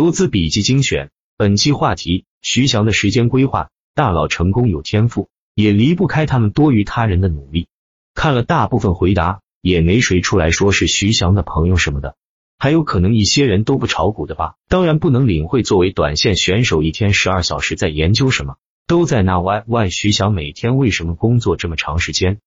[0.00, 3.68] 游资笔记精选，本期话题：徐翔的时间规划。
[3.94, 7.68] 大佬成功有天赋，也离不开他们多于他人的努力。
[8.14, 12.16] 看了大部分回答，也没谁出来说是徐翔的朋友什么的。
[12.58, 14.54] 还有可能一些人都不炒股的吧？
[14.70, 18.56] 当然不能领会作为短线选手，一天十二小时在研究什么，
[18.86, 19.90] 都在那 Y Y。
[19.90, 22.38] 徐翔每天为什么工作这么长时间？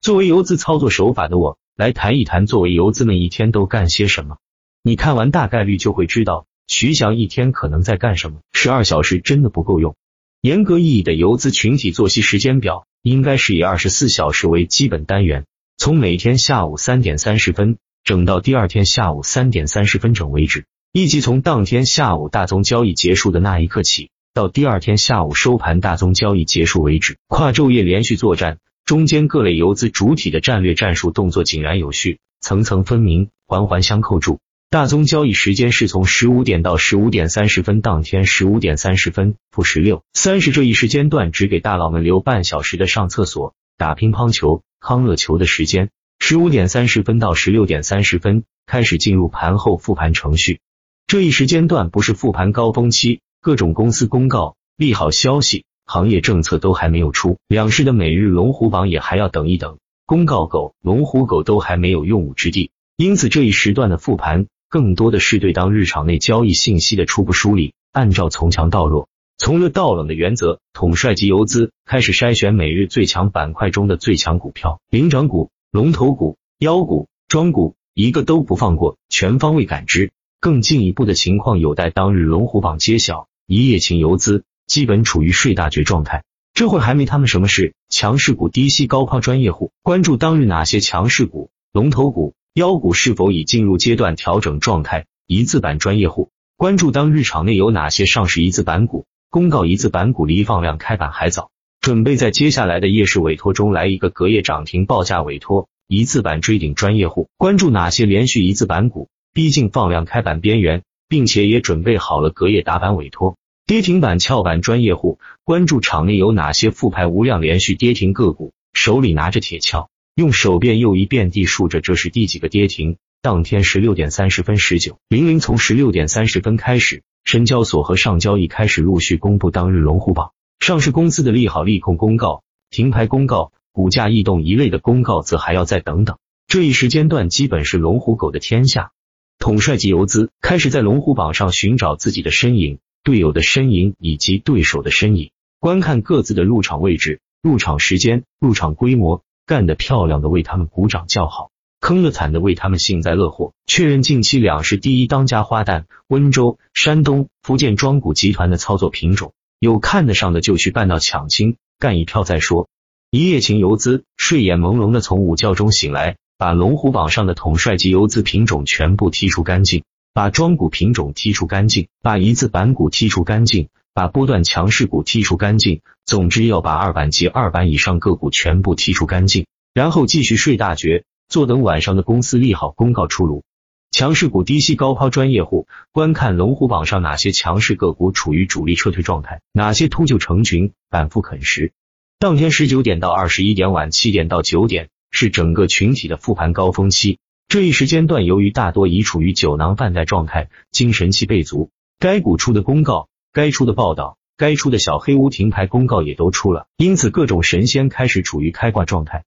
[0.00, 4.38] 作为游资操作手法的我，来谈一谈作为游资们一天都干些什么。
[4.82, 6.46] 你看完大概率就会知道。
[6.66, 8.40] 徐翔一天可能在干什么？
[8.52, 9.94] 十二小时真的不够用。
[10.40, 15.44] 严格意义的游资群体作息时间表，应该是以二十四小时为基本单元，
[15.76, 34.40] 从每天下午三点三十分整到第二天下午三点三十分整为止，以及从当天下午大宗交易结束的那一刻起，到第二天下午收盘大宗交易结束为止，跨昼夜连续作战，中间各类游资主体的战略战术动作井然有序，层层分明，环环相扣住。
[34.72, 45.90] 大宗交易时间是从十五点到十五点三十分，当天十五点三十分负十六三十这一时间段只给大佬们留半小时的上厕所、打乒乓球、康乐球的时间。
[46.20, 50.60] 十五点三十分到十六点三十分开始进入盘后复盘程序。
[51.06, 64.46] 这一时间段不是复盘高峰期，各种公司公告、利好消息、行业政策都还没有出，两市的每日龙虎榜也还要等一等，公告狗、龙虎狗都还没有用武之地，因此这一时段的复盘。
[64.72, 80.10] 更多的是对当日场内交易信息的初步梳理，按照从强到弱、从热到冷的原则，统帅级游资开始筛选每日最强板块中的最强股票、领涨股、龙头股、妖股、庄股，一个都不放过，全方位感知。
[80.40, 83.28] 更进一步的情况有待当日龙虎榜揭晓。
[83.46, 87.74] 一夜情游资基本处于睡大觉状态，这会还没他们什么事。
[87.90, 92.32] 强势股低吸高抛，专业户关注当日哪些强势股、龙头股。
[92.54, 95.06] 妖股是否已进入阶段调整状态？
[95.26, 99.06] 一字板专业户关注当日场内有哪些上市一字板股？
[99.30, 105.70] 公告一字板股离放量开板还早，准备在接下来的夜市委托中来一个隔夜涨停报价委托。
[105.88, 109.08] 一字板追顶专业户关注哪些连续一字板股？
[109.32, 113.38] 逼近放量开板边缘，并且也准备好了隔夜打板委托。
[113.64, 118.52] 跌停板翘板专业户关注场内有哪些复牌无量连续跌停个股？
[118.74, 119.86] 手里拿着铁锹。
[120.14, 122.98] 用手遍又一遍地数着，这是第几个跌停？
[123.22, 136.18] 当天十六点三十分十九零零，从十六点三十分开始，深交所和上交易开始陆续公布当日龙虎榜上市公司的利好利空公告、停牌公告、股价异动一类的公告，则还要再等等。
[136.46, 138.90] 这一时间段基本是龙虎狗的天下，
[139.38, 149.22] 统帅级游资开始在龙虎榜上寻找自己的身影、队友的身影以及对手的身影，观看各自的入场位置、入场时间、入场规模。
[149.52, 153.52] 干得漂亮的为他们鼓掌叫好，坑了惨的为他们幸灾乐祸。
[153.66, 162.70] 确认近期两市第一当家花旦温州、山东、福建庄股集团的操作品种，有看得上的就去办到抢亲，干一票再说。
[163.10, 173.68] 一夜情游资睡眼朦胧的从午觉中醒来，把龙虎榜上的统帅级游资品种全部剔除干净，把庄股品种剔除干净，把一字板股剔除干净。
[173.94, 183.44] 把波段强势股剔除干净，总之要把二板及二板以上个股全部剔除干净，然后继续睡大觉，坐等晚上的公司利好公告出炉。
[183.90, 191.72] 强势股低吸高抛，专业户观看龙虎榜上哪些强势个股处于主力撤退状态，哪些秃鹫成群反复啃食。
[192.18, 197.18] 当天十九点到二十一点，晚七点到九点是整个群体的复盘高峰期，
[197.48, 203.08] 这一时间段由于大多已处于酒囊饭袋状态，精神气倍足，该股出的公告。
[203.34, 209.22] 该出的报道，该出的小黑屋停牌公告也都出了，因此各种神仙开始处于开挂状态。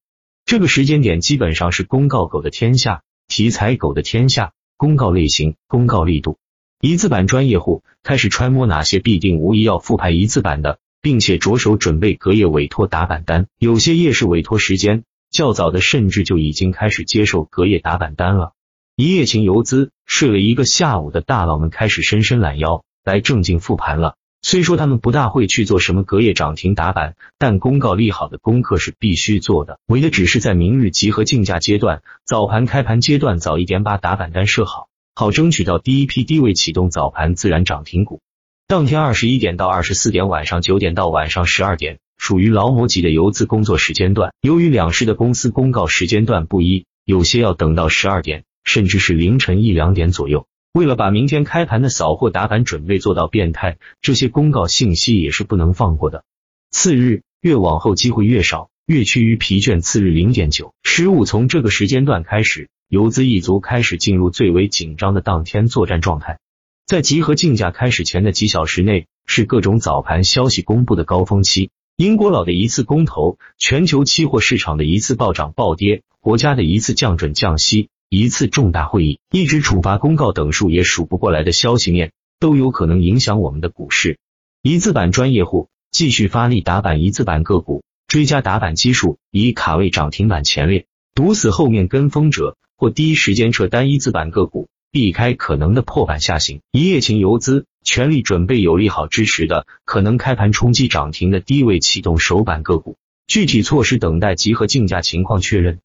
[0.46, 6.38] 这个时间点基本上是公告狗的天下，题材狗的天下，公告类型、公告力度。
[6.82, 13.48] 一字板专业户开始揣摩哪些必定无疑要复牌一字板的，并且着手准备隔夜委托打板单。
[13.58, 18.52] 有些夜市委托时间较早的，甚至就已经开始接受隔夜打板单了。
[18.98, 22.84] 一夜情游资睡了一个下午的大佬们开始伸伸懒腰。
[23.06, 24.16] 来正经复盘了。
[24.46, 29.80] 虽说他们不大会去做什么隔夜涨停打板，但公告利好的功课是必须做的。
[29.88, 38.22] 为的只是在明日集合竞价阶段、早盘开盘阶段早一点把打板单设好，好争取到第一批低位启动早盘自然涨停股。
[38.68, 44.32] 当天二十一点到二十四点，晚上九点到晚上十二点，属于劳模级的游资工作时间段。
[44.42, 50.46] 由于两市的公司公告时间段不一，有些要等到十二点，甚至是凌晨一两点左右。
[50.76, 56.26] 为了把明天开盘的扫货打板准备做到变态，这些公告信息也是不能放过的。
[56.70, 59.80] 次日越往后机会越少，越趋于疲倦。
[59.80, 66.40] 次日零点九十五，从这个时间段开始，游资一族开始进入最为紧张的当天作战状态。
[66.86, 71.70] 在集合竞价开始前的几小时内，是各种早盘消息公布的高峰期。
[71.96, 84.20] 英国佬的一次公投，全球期货市场的一次暴涨暴跌，国家的一次降准降息，一次重大会议，一纸处罚公告等数也数不过来的消息面，都有可能影响我们的股市。
[84.62, 96.62] 一字板专业户继续发力打板一字板个股，追加打板基数，以卡位涨停板前列，堵死后面跟风者，或第一时间撤单一字板个股，避开可能的破板下行。
[96.72, 97.66] 一夜情游资。
[97.88, 102.98] 全力准备有利好支持的，可能开盘冲击涨停的低位启动首板个股，
[103.28, 105.78] 具体措施等待集合竞价情况确认。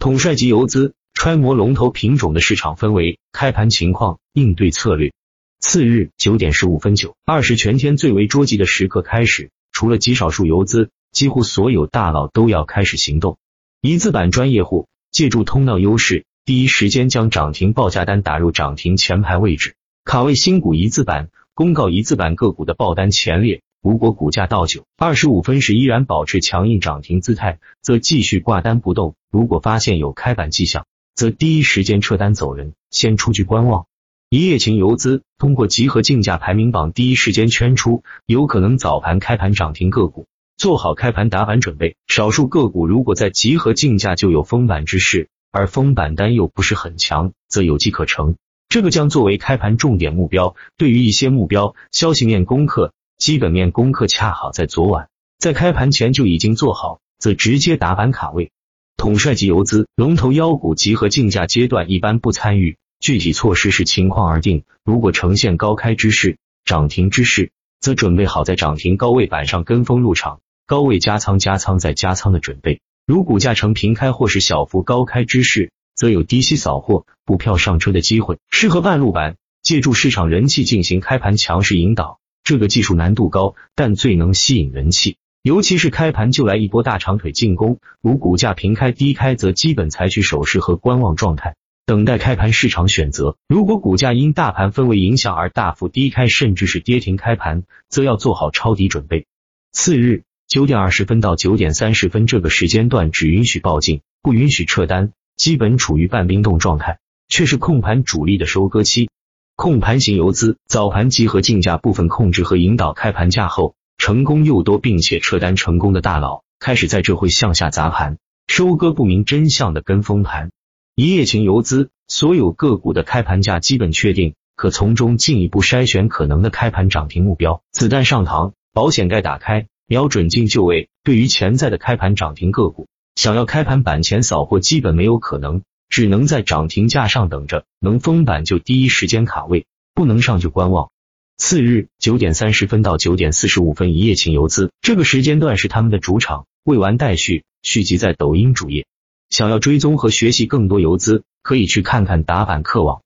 [0.00, 5.14] 统帅级游资揣摩龙头品种的市场氛围、开盘情况、应对策略。
[5.58, 13.38] 次日九点十五分九二十全天最为捉急的时刻开始，除了极少数游资，几乎所有大佬都要开始行动。
[13.80, 21.30] 一字板专业户借助通道优势，第一时间将涨停报价单打入涨停前排位置，卡位新股一字板。
[21.54, 30.84] 公告一字板个股的报单前列，如果股价到九二十五分时依然保持强硬涨停姿态，则继续挂单不动；如果发现有开板迹象，
[31.14, 33.86] 则第一时间撤单走人，先出去观望。
[34.30, 40.26] 一夜情游资通过集合竞价排名榜第一时间圈出有可能早盘开盘涨停个股，
[40.56, 41.96] 做好开盘打板准备。
[42.08, 48.34] 少数个股如果在集合竞价就有封板之势，而封板单又不是很强，则有机可乘。
[48.68, 50.56] 这个将作为开盘重点目标。
[50.76, 55.08] 对于一些目标，消息面攻克、基本面攻克恰好在昨晚，
[55.38, 58.50] 在开盘前就已经做好，则直接打板卡位。
[58.96, 64.64] 统帅级游资龙头妖股集合竞价阶段一般不参与，具体措施视情况而定。
[64.84, 72.80] 如果呈现高开之势、涨停之势，则准备好在涨停高位板上跟风入场，高位加仓、加仓再加仓的准备。
[73.06, 82.20] 如股价呈平开或是小幅高开之势，则有低吸扫货、补票上车的机会，适合半路板，借助市场人气进行开盘强势引导。
[82.42, 85.16] 这个技术难度高，但最能吸引人气。
[85.44, 91.54] 尤其是开盘就来一波大长腿进攻，如股价平开低开，则基本采取守势和观望状态，
[91.84, 93.36] 等待开盘市场选择。
[93.46, 99.26] 如果股价因大盘氛围影响而大幅低开，甚至是跌停开盘，则要做好抄底准备。
[99.70, 105.12] 次日九点二十分到九点三十分这个时间段，只允许报进，不允许撤单。
[105.36, 109.10] 基本处于半冰冻状态，却是控盘主力的收割期。
[109.56, 113.74] 控盘型游资早盘集合竞价部分控制和引导开盘价后，
[114.04, 120.50] 成功又多并且撤单成功的大佬，开始在这会向下砸盘，收割不明真相的跟风盘。
[120.94, 127.62] 一夜情游资所有个股的开盘价基本确定，可从中进一步筛选可能的开盘涨停目标。
[127.72, 130.90] 子弹上膛，保险盖打开，瞄准进就位。
[131.02, 132.86] 对于潜在的开盘涨停个股。
[133.14, 139.64] 想要开盘板前扫货，基本没有可能，只能在涨停价上等着，能封板就第一时间卡位，
[139.94, 140.90] 不能上就观望。
[141.36, 146.46] 次日九点三十分到九点四十五分，一夜情游资这个时间段是他们的主场。
[146.64, 148.86] 未完待续，续集在抖音主页。
[149.30, 153.02] 想要追踪和学习更多游资，可以去看看打板客网。